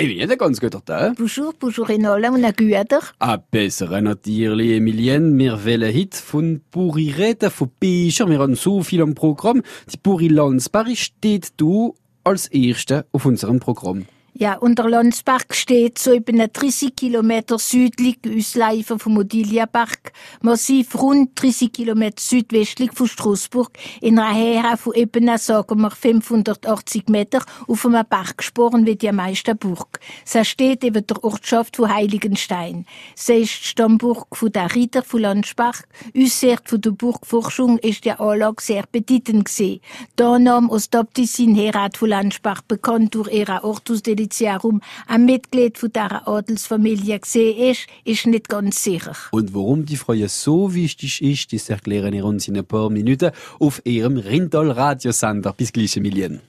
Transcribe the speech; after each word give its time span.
Emilienne, 0.00 0.38
ganz 0.38 0.58
guter 0.58 0.82
Tag. 0.82 1.16
Bonjour, 1.18 1.52
bonjour 1.58 1.90
in 1.90 2.06
allem 2.06 2.32
und 2.32 2.44
ein 2.46 2.54
guter. 2.56 3.00
A 3.18 3.36
besser 3.36 4.00
natürlich, 4.00 4.78
Emilienne. 4.78 5.36
Wir 5.38 5.62
wollen 5.62 5.94
heute 5.94 6.16
von 6.16 6.62
Buri 6.70 7.10
reden, 7.10 7.50
von 7.50 7.68
Büchern. 7.78 8.30
Wir 8.30 8.38
haben 8.38 8.54
so 8.54 8.82
viel 8.82 9.02
am 9.02 9.14
Programm. 9.14 9.60
Die 9.92 9.98
Buri 9.98 10.28
Landsberg 10.28 10.96
steht 10.96 11.52
du 11.58 11.96
als 12.24 12.46
Erste 12.46 13.04
auf 13.12 13.26
unserem 13.26 13.60
Programm. 13.60 14.06
Ja, 14.32 14.54
und 14.54 14.78
der 14.78 14.88
Landspark 14.88 15.54
steht 15.54 15.98
so 15.98 16.12
etwa 16.12 16.46
30 16.46 16.94
Kilometer 16.94 17.58
südlich 17.58 18.18
ausleifen 18.26 18.98
vom 18.98 19.18
Odilia-Park, 19.18 20.12
massiv 20.40 20.94
rund 20.94 21.30
30 21.40 21.72
Kilometer 21.72 22.20
südwestlich 22.20 22.92
von 22.92 23.08
Straßburg, 23.08 23.70
in 24.00 24.18
einer 24.18 24.38
Höhe 24.38 24.76
von 24.76 24.94
etwa, 24.94 25.36
sagen 25.36 25.80
wir, 25.80 25.90
580 25.90 27.08
Meter 27.08 27.44
auf 27.66 27.84
einem 27.84 28.06
Parksporn 28.06 28.86
wie 28.86 28.96
die 28.96 29.10
meisten 29.12 29.58
Burg. 29.58 29.98
Sie 30.24 30.44
steht 30.44 30.84
eben 30.84 31.06
der 31.06 31.24
Ortschaft 31.24 31.76
von 31.76 31.92
Heiligenstein. 31.92 32.86
Sie 33.16 33.42
ist 33.42 33.60
die 33.60 33.68
Stammburg 33.68 34.36
von 34.36 34.52
der 34.52 34.74
Ritter 34.74 35.02
von 35.02 35.20
Landspark. 35.20 35.88
Aussicht 36.16 36.68
von 36.68 36.80
der 36.80 36.92
Burgforschung 36.92 37.78
ist 37.78 38.04
die 38.04 38.12
Anlage 38.12 38.62
sehr 38.62 38.84
bedeutend 38.90 39.46
gewesen. 39.46 39.80
Da 40.16 40.38
nahm 40.38 40.70
Ostoptisin 40.70 41.54
Herat 41.54 41.96
von 41.96 42.10
Landspark 42.10 42.68
bekannt 42.68 43.14
durch 43.14 43.32
ihre 43.32 43.64
Ortus 43.64 44.02
Deliciarum 44.20 44.82
ein 45.06 45.24
Mitglied 45.24 45.78
von 45.78 45.90
dieser 45.92 46.28
Adelsfamilie 46.28 47.18
gesehen 47.18 47.70
ist, 47.70 47.86
ist 48.04 48.26
nicht 48.26 48.48
ganz 48.48 48.84
sicher. 48.84 49.16
Und 49.30 49.54
warum 49.54 49.86
die 49.86 49.96
Freude 49.96 50.28
so 50.28 50.74
wichtig 50.74 51.22
ist, 51.22 51.52
das 51.52 51.70
erklären 51.70 52.12
wir 52.12 52.24
uns 52.24 52.46
in 52.48 52.56
ein 52.56 52.66
paar 52.66 52.90
Minuten 52.90 53.30
auf 53.58 53.80
ihrem 53.84 54.18
Rindal-Radiosender. 54.18 55.54
Bis 55.54 55.72
gleich, 55.72 55.96
Emilienne. 55.96 56.40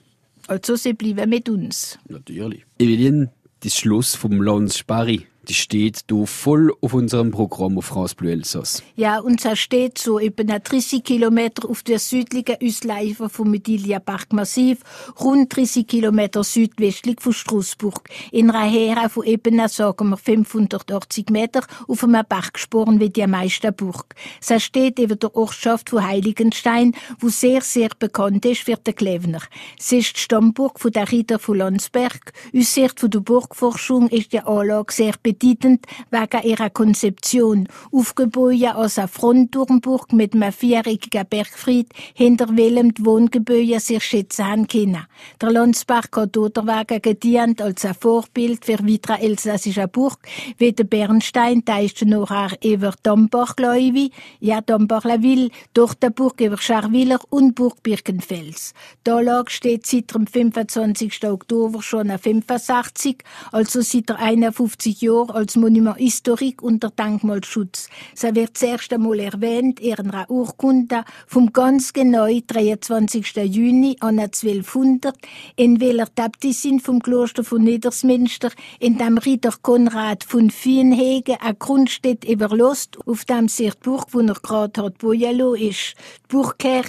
Also, 0.48 0.76
sie 0.76 0.92
bleiben 0.92 1.30
mit 1.30 1.48
uns. 1.48 1.98
Natürlich. 2.08 2.64
Emilienne, 2.78 3.30
das 3.60 3.76
Schluss 3.76 4.14
vom 4.14 4.42
Lanz 4.42 4.76
Spari, 4.76 5.26
die 5.48 5.54
steht 5.54 6.02
du 6.06 6.26
voll 6.26 6.72
auf 6.80 6.94
unserem 6.94 7.30
Programm 7.30 7.78
auf 7.78 7.86
France 7.86 8.14
Bleu 8.14 8.30
Elsass. 8.30 8.82
Ja, 8.96 9.18
und 9.18 9.40
sie 9.40 9.56
steht 9.56 9.98
so 9.98 10.18
etwa 10.18 10.58
30 10.58 11.02
Kilometer 11.02 11.68
auf 11.68 11.82
der 11.82 11.98
südlichen 11.98 12.56
Ausleife 12.62 13.28
vom 13.28 13.50
Medilia 13.50 13.98
Park 13.98 14.32
Massiv, 14.32 14.78
rund 15.20 15.54
30 15.54 15.86
Kilometer 15.86 16.44
südwestlich 16.44 17.20
von 17.20 17.32
Straßburg, 17.32 18.08
in 18.30 18.50
einer 18.50 18.70
Höhe 18.70 19.08
von 19.08 19.24
etwa, 19.24 19.68
sagen 19.68 20.10
wir, 20.10 20.16
580 20.16 21.30
Meter 21.30 21.62
auf 21.88 22.04
einem 22.04 22.24
Parksporn 22.26 23.00
wie 23.00 23.10
die 23.10 23.26
meisten 23.26 23.74
Burg. 23.74 24.14
Sie 24.40 24.60
steht 24.60 24.98
eben 25.00 25.18
der 25.18 25.34
Ortschaft 25.34 25.90
von 25.90 26.06
Heiligenstein, 26.06 26.94
wo 27.18 27.28
sehr, 27.28 27.62
sehr 27.62 27.90
bekannt 27.98 28.44
ist 28.44 28.62
für 28.62 28.76
den 28.76 28.94
Klevner. 28.94 29.40
Sie 29.78 29.98
ist 29.98 30.16
die 30.16 30.20
Stammburg 30.20 30.78
von 30.78 30.92
der 30.92 31.10
Ritter 31.10 31.38
von 31.38 31.58
Landsberg. 31.58 32.32
Aus 32.56 32.74
Sicht 32.74 33.00
von 33.00 33.10
der 33.10 33.20
Burgforschung 33.20 34.08
ist 34.08 34.32
die 34.32 34.40
Anlage 34.40 34.92
sehr 34.92 35.14
bedeutend 35.32 35.86
wegen 36.10 36.48
ihrer 36.48 36.70
Konzeption. 36.70 37.68
Aufgebaut 37.90 38.62
als 38.62 38.98
eine 38.98 39.08
Frontturmburg 39.08 40.12
mit 40.12 40.34
einem 40.34 40.52
vierjährigen 40.52 41.26
Bergfried, 41.28 41.88
hinter 42.14 42.56
welchem 42.56 42.94
die 42.94 43.04
Wohngebäude 43.04 43.80
sich 43.80 44.02
schätzen 44.02 44.66
können. 44.68 45.06
Der 45.40 45.52
Landsberg 45.52 46.16
hat 46.16 46.36
wegen 46.36 47.02
gedient 47.02 47.62
als 47.62 47.84
ein 47.84 47.94
Vorbild 47.94 48.64
für 48.64 48.78
weitere 48.78 49.24
elsässische 49.24 49.88
Burg, 49.88 50.18
wie 50.58 50.72
der 50.72 50.84
Bernstein, 50.84 51.64
der 51.64 51.82
ist 51.82 52.04
nachher 52.04 52.56
über 52.64 52.94
Dambach, 53.02 53.56
glaube 53.56 53.78
ich, 53.78 54.12
ja, 54.40 54.60
Dambach-la-Ville, 54.60 55.50
durch 55.74 55.94
die 55.94 56.10
Burg 56.10 56.40
über 56.40 56.58
Scharwiller 56.58 57.20
und 57.30 57.54
Burg 57.54 57.82
Birkenfels. 57.82 58.74
Die 59.06 59.10
Anlage 59.10 59.50
steht 59.50 59.86
seit 59.86 60.14
dem 60.14 60.26
25. 60.26 61.24
Oktober 61.26 61.82
schon 61.82 62.10
auf 62.10 62.22
65, 62.22 63.18
also 63.50 63.80
seit 63.80 64.08
der 64.08 64.18
51 64.18 65.00
Jahren 65.00 65.21
als 65.30 65.56
Monument 65.56 65.96
historique 65.96 66.62
unter 66.62 66.90
Denkmalschutz. 66.90 67.88
Sie 68.14 68.34
wird 68.34 68.54
das 68.54 68.62
erste 68.62 68.98
Mal 68.98 69.20
erwähnt 69.20 69.80
in 69.80 69.94
einer 69.94 70.30
Urkunde 70.30 71.04
vom 71.26 71.52
ganz 71.52 71.92
genau 71.92 72.26
23. 72.26 73.36
Juni 73.36 73.96
an 74.00 74.18
1200, 74.18 75.16
in 75.56 75.80
welcher 75.80 76.06
die 76.06 76.22
Äbtissin 76.22 76.80
vom 76.80 77.00
Kloster 77.00 77.44
von 77.44 77.62
Niedersmünster 77.62 78.50
in 78.80 78.98
dem 78.98 79.18
Ritter 79.18 79.54
Konrad 79.62 80.24
von 80.24 80.50
Vienhegen 80.50 81.36
eine 81.40 81.54
Grundstätte 81.54 82.30
überlost, 82.30 82.98
auf 83.06 83.24
dem 83.24 83.48
sich 83.48 83.74
die 83.74 83.80
Burg, 83.82 84.06
wo 84.12 84.20
er 84.20 84.34
gerade 84.34 84.82
hat, 84.82 84.98
Bojalo 84.98 85.54
ist. 85.54 85.94
Die 86.30 86.34
Burgherr 86.34 86.84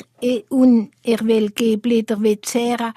und 0.50 0.92
er 1.04 1.20
will 1.22 1.52
Gebläder 1.52 2.22
Vezera 2.22 2.94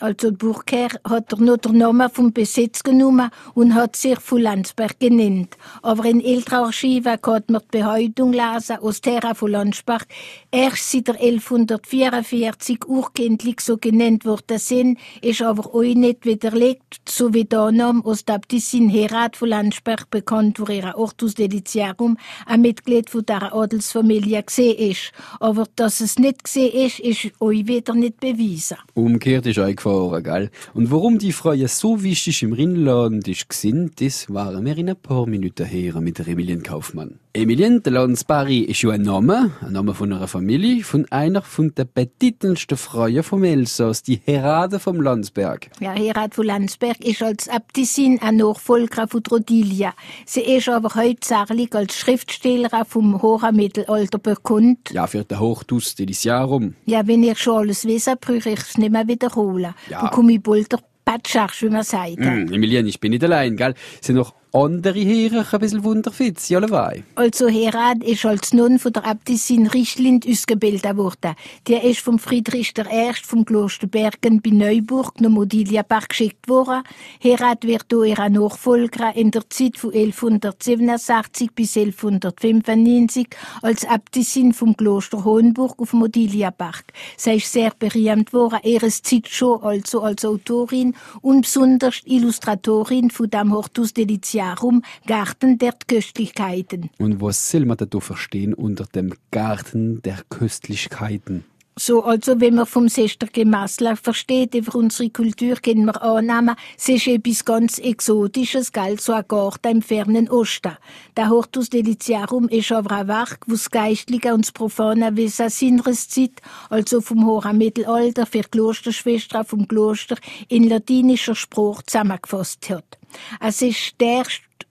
also 0.00 0.32
Burgherr 0.32 0.90
hat 1.08 1.32
er 1.32 1.38
nur 1.38 1.58
den 1.58 1.78
Namen 1.78 2.08
vom 2.10 2.32
Besitz 2.32 2.82
genommen 2.82 3.30
und 3.54 3.74
hat 3.74 3.96
sich 3.96 4.18
von 4.20 4.40
Landsberg 4.40 5.00
genannt. 5.00 5.56
Aber 5.82 6.04
in 6.04 6.20
älteren 6.20 6.64
Archiven 6.64 7.20
kann 7.20 7.42
man 7.48 7.62
die 7.72 7.78
Behauptung 7.78 8.32
lesen 8.32 8.78
aus 8.78 9.00
Terra 9.00 9.34
von 9.34 9.50
Landsberg 9.50 10.06
erst 10.50 10.90
seit 10.90 11.08
der 11.08 11.16
1144 11.20 12.86
urkindlich 12.86 13.60
so 13.60 13.76
genannt 13.76 14.24
worden 14.24 14.58
sind, 14.58 14.98
ist 15.20 15.42
aber 15.42 15.74
euch 15.74 15.94
nicht 15.94 16.24
widerlegt, 16.24 17.00
so 17.08 17.34
wie 17.34 17.44
der 17.44 17.72
Name 17.72 18.04
aus 18.04 18.24
der 18.24 18.36
Abtissin 18.36 18.88
Herat 18.88 19.36
von 19.36 19.48
Landsberg 19.48 20.10
bekannt 20.10 20.58
durch 20.58 20.70
ihre 20.70 20.96
Ortus 20.96 21.34
Deliciarum 21.34 22.16
ein 22.46 22.60
Mitglied 22.60 23.10
von 23.10 23.26
der 23.26 23.54
Adelsfamilie 23.54 24.42
gesehen 24.42 24.76
ist. 24.78 25.12
Aber 25.40 25.66
dass 25.76 26.00
es 26.00 26.18
nicht 26.18 26.44
gesehen 26.44 26.72
ist, 26.72 27.00
ist 27.00 27.32
euch 27.40 27.66
wieder 27.66 27.94
nicht 27.94 28.20
bewiesen. 28.20 28.78
Umgekehrt 28.94 29.46
ist 29.46 29.58
eingefahren, 29.88 30.22
gell? 30.22 30.50
Und 30.74 30.90
warum 30.90 31.18
die 31.18 31.32
Freude 31.32 31.68
so 31.68 32.02
wichtig 32.02 32.42
im 32.42 32.52
Rheinland 32.52 33.26
ist 33.28 33.48
das 33.96 34.32
waren 34.32 34.64
wir 34.64 34.76
in 34.76 34.90
ein 34.90 34.96
paar 34.96 35.26
Minuten 35.26 35.66
her 35.66 36.00
mit 36.00 36.20
Emilien 36.20 36.62
Kaufmann. 36.62 37.18
Emilien 37.38 37.80
de 37.84 37.92
Landsberry 37.92 38.62
ist 38.62 38.82
ja 38.82 38.90
ein 38.90 39.02
Name, 39.02 39.52
ein 39.60 39.72
Name 39.72 39.94
von 39.94 40.12
einer 40.12 40.26
Familie, 40.26 40.82
von 40.82 41.06
einer 41.12 41.40
von 41.40 41.72
der 41.72 41.84
bedeutendsten 41.84 42.76
Frauen 42.76 43.22
vom 43.22 43.44
Elsass, 43.44 44.02
die 44.02 44.20
Herade 44.24 44.80
vom 44.80 45.00
Landsberg. 45.00 45.70
Ja, 45.78 45.92
Herad 45.92 46.34
von 46.34 46.46
Landsberg 46.46 46.98
ist 46.98 47.22
als 47.22 47.46
Äbtissin 47.46 48.18
ein 48.20 48.38
Nachfolger 48.38 49.06
von 49.06 49.22
Rodilia. 49.30 49.94
Sie 50.26 50.40
ist 50.40 50.68
aber 50.68 50.92
hauptsächlich 50.92 51.72
als 51.76 51.96
Schriftstellerin 51.96 52.84
vom 52.84 53.22
hohen 53.22 53.54
Mittelalter 53.54 54.18
bekannt. 54.18 54.90
Ja, 54.90 55.06
für 55.06 55.22
den 55.22 55.38
Hochtus 55.38 55.94
Deliciarum. 55.94 56.74
Ja, 56.86 57.06
wenn 57.06 57.22
ihr 57.22 57.36
schon 57.36 57.58
alles 57.58 57.84
wissen, 57.84 58.14
brauche 58.20 58.50
ich 58.50 58.58
es 58.58 58.78
nicht 58.78 58.90
mehr 58.90 59.06
wiederholen. 59.06 59.74
Ja. 59.88 60.02
Da 60.02 60.08
komme 60.08 60.32
ich 60.32 60.42
bald 60.42 60.72
der 60.72 60.80
Patschach, 61.04 61.54
wie 61.60 61.70
man 61.70 61.84
sagt. 61.84 62.18
Hm, 62.18 62.52
Emilien, 62.52 62.88
ich 62.88 62.98
bin 62.98 63.12
nicht 63.12 63.22
allein, 63.22 63.56
gell? 63.56 63.74
Es 64.00 64.08
sind 64.08 64.16
noch 64.16 64.34
andere 64.52 64.98
Herren 64.98 65.46
ein 65.50 65.60
bisschen 65.60 65.84
wunderfitz, 65.84 66.48
ja, 66.48 66.58
alleweil. 66.58 67.04
Also 67.14 67.48
Herad 67.48 68.02
ist 68.02 68.24
als 68.24 68.52
Nun 68.52 68.78
von 68.78 68.92
der 68.92 69.04
Äbtissin 69.04 69.66
Richlind 69.66 70.26
ausgebildet 70.26 70.96
worden. 70.96 71.34
Der 71.66 71.84
ist 71.84 72.00
vom 72.00 72.18
Friedrich 72.18 72.72
I. 72.78 73.12
vom 73.22 73.44
Kloster 73.44 73.86
Bergen 73.86 74.40
bei 74.40 74.50
Neuburg 74.50 75.20
nach 75.20 75.30
Modilia-Park 75.30 76.10
geschickt 76.10 76.48
worden. 76.48 76.82
Herad 77.20 77.64
wird 77.64 77.86
durch 77.88 78.10
ihre 78.10 78.30
Nachfolger 78.30 79.14
in 79.14 79.30
der 79.30 79.48
Zeit 79.50 79.76
von 79.76 79.92
1167 79.92 81.52
bis 81.52 81.76
1195 81.76 83.28
als 83.62 83.84
Äbtissin 83.84 84.52
vom 84.52 84.76
Kloster 84.76 85.24
Hohenburg 85.24 85.78
auf 85.78 85.92
Modilia-Park. 85.92 86.84
Sie 87.16 87.34
ist 87.34 87.52
sehr 87.52 87.72
berühmt 87.78 88.32
worden, 88.32 88.60
ihres 88.62 89.02
Zeit 89.02 89.28
schon 89.28 89.62
also 89.62 90.02
als 90.02 90.24
Autorin 90.24 90.94
und 91.20 91.42
besonders 91.42 92.00
Illustratorin 92.04 93.10
von 93.10 93.28
dem 93.30 93.52
Hortus 93.52 93.92
Deliciarum, 94.38 94.82
Garten 95.06 95.58
der 95.58 95.74
Köstlichkeiten. 95.88 96.90
Und 96.98 97.20
was 97.20 97.50
soll 97.50 97.64
man 97.64 97.76
da 97.76 98.00
verstehen 98.00 98.54
unter 98.54 98.84
dem 98.84 99.12
Garten 99.32 100.00
der 100.02 100.18
Köstlichkeiten? 100.28 101.44
So, 101.80 102.02
also, 102.02 102.40
wenn 102.40 102.56
man 102.56 102.66
vom 102.66 102.88
Sester 102.88 103.28
Gemassler 103.28 103.94
versteht, 103.94 104.52
über 104.56 104.74
unsere 104.74 105.10
Kultur, 105.10 105.54
können 105.56 105.84
wir 105.84 106.02
annehmen, 106.02 106.56
es 106.76 106.88
ist 106.88 107.06
etwas 107.06 107.44
ganz 107.44 107.78
Exotisches, 107.78 108.72
gell, 108.72 108.98
so 108.98 109.12
ein 109.12 109.24
Garten 109.28 109.68
im 109.68 109.82
fernen 109.82 110.28
Osten. 110.28 110.76
Der 111.16 111.28
Hortus 111.30 111.70
Deliciarum 111.70 112.48
ist 112.48 112.72
aber 112.72 112.96
ein 112.96 113.06
Werk, 113.06 113.44
wo 113.46 113.52
das 113.52 113.70
Geistliche 113.70 114.34
und 114.34 114.44
das 114.44 114.50
Profane 114.50 115.16
wie 115.16 115.28
seines 115.28 116.08
Zeit, 116.08 116.42
also 116.68 117.00
vom 117.00 117.24
hohen 117.24 117.58
Mittelalter 117.58 118.26
für 118.26 118.42
Klosterschwestern 118.42 119.44
vom 119.44 119.68
Kloster 119.68 120.16
in 120.48 120.68
latinischer 120.68 121.36
Sprache 121.36 121.84
zusammengefasst 121.86 122.70
hat. 122.70 122.98
Es 123.38 123.62
ist 123.62 123.94
der 124.00 124.24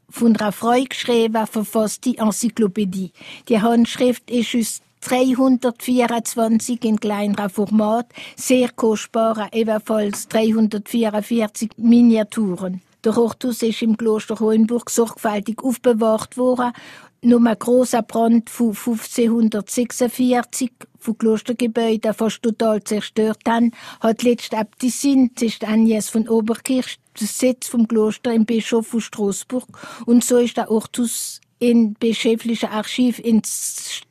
von 0.09 0.35
einer 0.35 0.51
Frau 0.51 0.83
geschrieben, 0.83 1.47
verfasste 1.47 2.17
Enzyklopädie. 2.17 3.11
Die 3.47 3.61
Handschrift 3.61 4.29
ist 4.29 4.55
aus 4.55 4.81
324 5.01 6.83
in 6.83 6.99
kleinerer 6.99 7.49
Format, 7.49 8.07
sehr 8.35 8.69
kostbare, 8.69 9.47
ebenfalls 9.53 10.27
344 10.27 11.69
Miniaturen. 11.77 12.81
Der 13.03 13.15
Hortus 13.15 13.61
ist 13.61 13.83
im 13.83 13.95
Kloster 13.95 14.39
Hohenburg 14.39 14.89
sorgfältig 14.89 15.63
aufbewahrt 15.63 16.37
worden. 16.37 16.71
Nur 17.21 17.45
ein 17.45 17.57
grosser 17.57 18.01
Brand 18.01 18.49
von 18.49 18.69
1546 18.69 20.71
von 20.99 21.17
Klostergebäuden 21.17 22.13
fast 22.13 22.41
total 22.41 22.83
zerstört 22.83 23.39
haben, 23.47 23.71
hat 24.01 24.23
letzte 24.23 24.57
Äbtissin, 24.57 25.31
das 25.35 25.43
ist 25.43 25.67
Agnes 25.67 26.09
von 26.09 26.27
Oberkirch, 26.27 26.97
der 27.19 27.27
Sitz 27.27 27.67
vom 27.67 27.87
Kloster 27.87 28.33
im 28.33 28.45
Bischof 28.45 28.87
von 28.87 29.01
Straßburg 29.01 29.65
und 30.05 30.23
so 30.23 30.37
ist 30.37 30.57
der 30.57 30.69
Ortus 30.69 31.41
in 31.59 31.93
bischöflichen 31.93 32.69
Archiv 32.69 33.19
in 33.19 33.41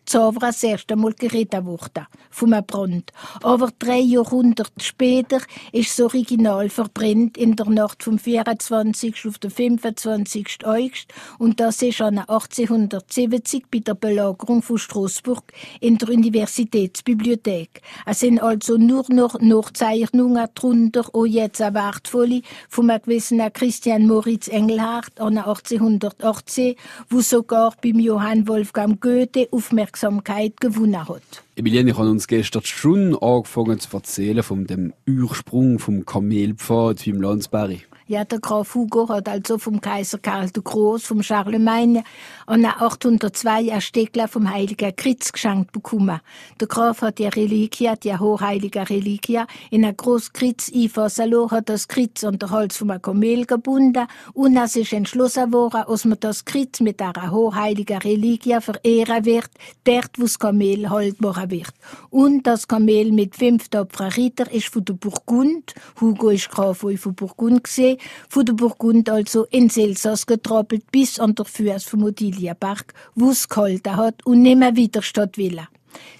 Zavra 0.06 0.46
das 0.46 0.62
erste 0.62 0.94
Mal 0.94 1.14
geredet 1.14 1.64
worden, 1.64 2.06
vom 2.30 2.54
Brand. 2.64 3.12
Aber 3.42 3.70
drei 3.76 3.98
Jahrhunderte 3.98 4.80
später 4.80 5.40
ist 5.72 5.98
das 5.98 6.04
Original 6.04 6.68
verbrennt 6.68 7.36
in 7.36 7.56
der 7.56 7.66
Nacht 7.66 8.04
vom 8.04 8.16
24. 8.16 9.26
auf 9.26 9.38
den 9.38 9.50
25. 9.50 10.64
August 10.64 11.12
und 11.40 11.58
das 11.58 11.82
ist 11.82 12.00
an 12.00 12.18
1870 12.18 13.64
bei 13.68 13.80
der 13.80 13.94
Belagerung 13.94 14.62
von 14.62 14.78
Straßburg 14.78 15.52
in 15.80 15.98
der 15.98 16.10
Universitätsbibliothek. 16.10 17.82
Es 18.06 18.20
sind 18.20 18.40
also 18.40 18.76
nur 18.76 19.04
noch 19.08 19.40
Nachzeichnungen 19.40 20.46
darunter, 20.54 21.04
auch 21.12 21.26
jetzt 21.26 21.60
eine 21.60 21.74
wertvolle, 21.74 22.42
vom 22.68 22.86
gewissen 22.86 23.42
Christian 23.52 24.06
Moritz 24.06 24.46
Engelhardt 24.46 25.20
an 25.20 25.36
1818, 25.36 26.76
wo 27.10 27.20
sogar 27.20 27.74
beim 27.82 27.98
Johann 27.98 28.46
Wolfgang 28.46 29.00
Goethe 29.00 29.48
aufmerksam 29.50 29.95
Aufmerksamkeit 29.96 30.60
gewonnen 30.60 31.08
hat. 31.08 31.22
Emilienne 31.56 31.96
hat 31.96 32.06
uns 32.06 32.26
gestern 32.26 32.62
schon 32.64 33.16
angefangen 33.16 33.80
zu 33.80 33.96
erzählen 33.96 34.42
von 34.42 34.66
dem 34.66 34.92
Ursprung 35.08 35.78
vom 35.78 36.04
Kamelpfad 36.04 37.04
beim 37.06 37.22
Landsberry. 37.22 37.80
Ja, 38.08 38.24
der 38.24 38.38
Graf 38.38 38.76
Hugo 38.76 39.08
hat 39.08 39.28
also 39.28 39.58
vom 39.58 39.80
Kaiser 39.80 40.18
Karl 40.18 40.48
der 40.50 40.62
Groß, 40.62 41.02
vom 41.02 41.24
Charlemagne, 41.24 42.04
an 42.46 42.64
802 42.64 43.72
ein 43.72 43.80
Stegler 43.80 44.28
vom 44.28 44.48
Heiligen 44.48 44.94
Kritz 44.94 45.32
geschenkt 45.32 45.72
bekommen. 45.72 46.20
Der 46.60 46.68
Graf 46.68 47.02
hat 47.02 47.18
die 47.18 47.26
Reliquia, 47.26 47.96
die 47.96 48.16
hochheilige 48.16 48.88
Reliquia, 48.88 49.48
in 49.72 49.84
ein 49.84 49.96
großes 49.96 50.32
Kritz 50.32 50.70
einfassen 50.72 51.34
hat 51.50 51.68
das 51.68 51.88
Kritz 51.88 52.22
an 52.22 52.38
der 52.38 52.52
Holz 52.52 52.76
vom 52.76 53.02
Kamel 53.02 53.44
gebunden 53.44 54.06
und 54.34 54.56
es 54.56 54.76
ist 54.76 54.92
entschlossen 54.92 55.52
worden, 55.52 55.82
dass 55.88 56.04
man 56.04 56.20
das 56.20 56.44
Kritz 56.44 56.78
mit 56.78 57.02
einer 57.02 57.32
hochheiligen 57.32 57.98
Reliquia 57.98 58.60
verehren 58.60 59.24
wird, 59.24 59.50
dort, 59.82 60.16
wo 60.16 60.22
das 60.22 60.38
Kamel 60.38 60.90
halt 60.90 61.20
machen 61.20 61.50
wird. 61.50 61.74
Und 62.10 62.46
das 62.46 62.68
Kamel 62.68 63.10
mit 63.10 63.34
fünf 63.34 63.68
tapferen 63.68 64.12
Ritter 64.12 64.48
ist 64.52 64.68
von 64.68 64.84
der 64.84 64.94
Burgund, 64.94 65.74
Hugo 66.00 66.28
ist 66.28 66.50
Graf 66.52 66.78
von 66.78 67.14
Burgund 67.16 67.64
gesehen, 67.64 67.95
von 68.28 68.44
der 68.44 68.54
Burgund 68.54 69.08
also 69.08 69.46
in 69.50 69.70
Elsass 69.70 70.26
getroppelt 70.26 70.90
bis 70.90 71.18
an 71.18 71.34
der 71.34 71.44
Fuß 71.44 71.84
vom 71.84 72.04
Odiliaberg, 72.04 72.94
wo's 73.14 73.48
gehalten 73.48 73.96
hat 73.96 74.24
und 74.26 74.42
nimmer 74.42 74.76
wieder 74.76 75.02
statt 75.02 75.36
willen. 75.38 75.66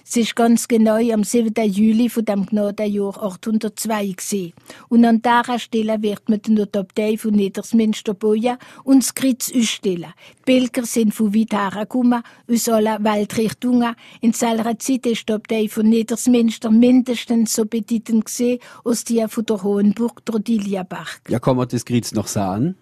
Es 0.09 0.15
ist 0.15 0.35
ganz 0.35 0.67
genau 0.67 0.95
am 0.95 1.23
7. 1.23 1.53
Juli 1.69 2.07
von 2.09 2.23
dem 2.23 2.45
Gnadenjahr 2.45 3.21
802 3.21 4.07
gewesen. 4.07 4.53
Und 4.87 5.03
an 5.03 5.21
dieser 5.21 5.59
Stelle 5.59 6.01
wird 6.01 6.29
man 6.29 6.41
den 6.41 6.61
Abtei 6.61 7.17
von 7.17 7.33
Niedersmünster 7.33 8.13
bauen 8.13 8.57
und 8.85 9.03
das 9.03 9.13
Kreuz 9.13 9.51
ausstellen. 9.53 10.13
Die 10.39 10.43
Pilger 10.45 10.85
sind 10.85 11.13
von 11.13 11.35
weit 11.35 11.51
hergekommen, 11.51 12.23
aus 12.49 12.69
allen 12.69 13.03
Weltrichtungen. 13.03 13.95
In 14.21 14.31
seiner 14.31 14.79
Zeit 14.79 15.05
ist 15.05 15.27
die 15.27 15.33
Abtei 15.33 15.67
von 15.67 15.89
Niedersmünster 15.89 16.71
mindestens 16.71 17.53
so 17.53 17.65
bedeutend 17.65 18.25
gewesen, 18.25 18.59
als 18.85 19.03
die 19.03 19.25
von 19.27 19.45
der 19.45 19.61
Hohenburg 19.61 20.25
Trodiliaberg. 20.25 21.21
Ja, 21.27 21.39
kann 21.39 21.57
man 21.57 21.67
das 21.67 21.83
Kreuz 21.83 22.13
noch 22.13 22.27
sagen? 22.27 22.75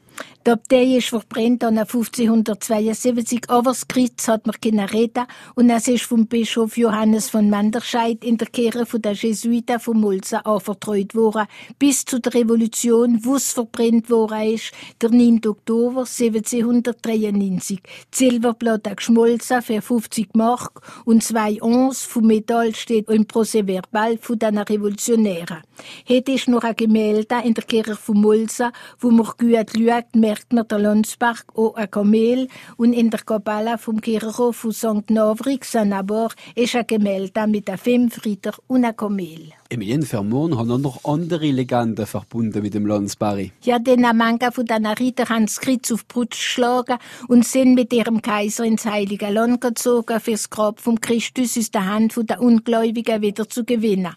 Die 0.46 0.52
Abtei 0.52 0.98
ist 0.98 1.10
verbrennt 1.10 1.64
an 1.64 1.80
1572, 1.80 3.50
aber 3.50 3.72
das 3.72 3.88
Kreuz 3.88 4.28
hat 4.28 4.46
man 4.46 4.56
keine 4.62 4.94
reden 4.94 5.26
und 5.56 5.72
es 5.72 5.88
ist 5.88 6.04
vom 6.04 6.28
Bischof 6.28 6.78
Johannes 6.78 7.32
von 7.32 7.50
Manderscheid 7.50 8.24
in 8.24 8.38
der 8.38 8.50
Kirche 8.50 9.00
der 9.00 9.14
Jesuiten 9.14 9.80
von 9.80 10.00
Mulza 10.00 10.42
anvertraut 10.42 11.16
worden, 11.16 11.48
bis 11.80 12.06
zu 12.06 12.20
der 12.20 12.36
Revolution, 12.36 13.26
wo 13.26 13.38
es 13.38 13.54
verbrennt 13.54 14.12
worden 14.12 14.54
ist, 14.54 14.72
der 15.02 15.10
9. 15.10 15.42
Oktober 15.48 16.02
1793. 16.02 17.80
Die 17.82 18.16
Silberplatte 18.16 18.96
geschmolzen 18.96 19.64
für 19.64 19.82
50 19.82 20.36
Mark 20.36 20.82
und 21.06 21.24
zwei 21.24 21.60
Ons 21.60 22.04
vom 22.04 22.28
Metall 22.28 22.76
steht 22.76 23.10
im 23.10 23.26
Procès-Verbal 23.26 24.20
von 24.20 24.38
den 24.38 24.60
Revolutionären. 24.60 25.64
Heute 26.08 26.32
ist 26.34 26.48
noch 26.48 26.64
ein 26.64 26.76
Gemälde 26.76 27.38
in 27.44 27.56
der 27.56 27.64
Kirche 27.64 27.96
von 27.96 28.22
Mulza, 28.22 28.72
wo 29.00 29.10
man 29.10 29.26
gut 29.26 29.74
schaut, 30.06 30.16
merkt 30.16 30.54
man 30.54 30.68
der 30.68 30.80
Landsberg 30.80 31.46
auch 31.56 31.76
ein 31.76 31.90
Kamel 31.90 32.48
und 32.78 32.94
in 32.94 33.10
der 33.10 33.22
Kapelle 33.22 33.78
vom 33.78 34.02
Kirchhof 34.02 34.56
von 34.56 34.72
St. 34.72 35.10
Navrik, 35.10 35.66
Sanabor, 35.66 36.30
ist 36.56 36.76
ein 36.76 36.88
Gemälde 36.88 37.48
mit 37.48 37.70
einem 37.70 37.78
fünf 37.78 38.24
Ritter 38.26 38.54
und 38.68 38.86
einem 38.86 38.96
Kamel. 38.96 39.52
Emilien 39.70 40.04
Vermon 40.04 40.58
hat 40.58 40.68
noch 40.68 41.04
andere 41.06 41.52
Legenden 41.52 42.06
verbunden 42.06 42.62
mit 42.62 42.74
dem 42.74 42.86
Landsberry. 42.86 43.52
Ja, 43.64 43.80
denn 43.80 44.06
Manga 44.16 44.52
von 44.52 44.66
den 44.66 44.86
Ritter 44.86 45.28
haben 45.30 45.48
das 45.48 45.60
Kreuz 45.60 45.92
auf 45.92 46.08
Brutsch 46.08 46.38
geschlagen 46.38 46.98
und 47.28 47.46
sind 47.46 47.74
mit 47.74 47.92
ihrem 47.92 48.22
Kaiser 48.22 48.64
ins 48.64 48.86
Heilige 48.86 49.30
Land 49.30 49.62
gezogen, 49.62 50.20
fürs 50.20 50.50
Grab 50.50 50.80
vom 50.80 51.02
Christus 51.02 51.58
aus 51.58 51.72
der 51.72 51.86
Hand 51.86 52.16
der 52.30 52.42
Ungläubigen 52.42 53.22
wieder 53.22 53.50
zu 53.50 53.64
gewinnen. 53.64 54.14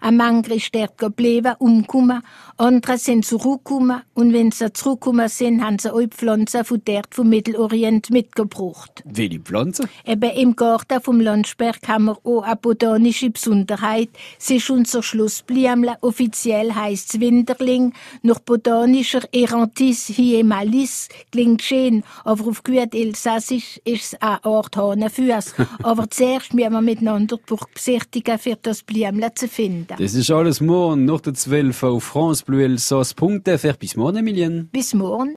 Ein 0.00 0.16
Mangel 0.16 0.52
ist 0.52 0.74
dort 0.74 0.98
geblieben, 0.98 1.54
umgekommen, 1.58 2.22
andere 2.58 2.98
sind 2.98 3.24
zurückgekommen 3.24 4.02
und 4.14 4.32
wenn 4.32 4.50
sie 4.50 4.72
zurückgekommen 4.72 5.28
sind, 5.28 5.62
haben 5.62 5.78
sie 5.78 5.92
auch 5.92 6.00
Pflanzen 6.08 6.64
von 6.64 6.82
dort 6.84 7.14
vom 7.14 7.28
Mittelorient 7.28 8.10
mitgebracht. 8.10 9.04
Welche 9.04 9.38
Pflanzen? 9.38 9.88
Eben 10.04 10.30
im 10.30 10.56
Garten 10.56 11.00
vom 11.00 11.20
Landsberg 11.20 11.76
haben 11.86 12.06
wir 12.06 12.18
auch 12.24 12.42
eine 12.42 12.56
botanische 12.56 13.30
Besonderheit. 13.30 14.08
Es 14.40 14.50
ist 14.50 14.70
unser 14.70 15.04
Schlussblümle, 15.04 15.98
offiziell 16.00 16.74
heisst 16.74 17.14
es 17.14 17.20
Winterling, 17.20 17.92
nach 18.22 18.40
botanischer 18.40 19.22
Erantis 19.32 20.06
hiemalis, 20.06 21.08
klingt 21.30 21.62
schön, 21.62 22.02
aber 22.24 22.48
auf 22.48 22.64
gut 22.64 22.92
Elsassisch 22.92 23.80
ist 23.84 24.14
es 24.14 24.20
eine 24.20 24.44
Art 24.44 24.76
Hahnenfuß. 24.76 25.54
aber 25.84 26.10
zuerst 26.10 26.54
müssen 26.54 26.72
wir 26.72 26.80
miteinander 26.80 27.36
die 27.36 27.42
Burg 27.46 27.72
besichtigen, 27.72 28.36
für 28.36 28.56
das 28.60 28.82
Blümle 28.82 29.32
zu 29.34 29.46
finden. 29.46 29.94
Das 29.96 30.14
ist 30.14 30.30
alles 30.32 30.60
morgen 30.60 31.04
nach 31.04 31.20
der 31.20 31.34
12 31.34 31.82
auf 31.84 32.02
France 32.02 32.47
Bleu 32.48 32.62
Elsass.fr. 32.62 33.74
Bis 33.78 33.94
morgen, 33.94 34.16
Emilien. 34.16 34.70
Bis 34.72 34.94
morgen. 34.94 35.26